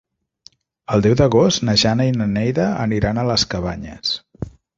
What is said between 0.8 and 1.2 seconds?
El deu